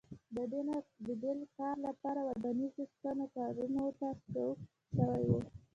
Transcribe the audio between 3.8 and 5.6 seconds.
ته سوق شوي وای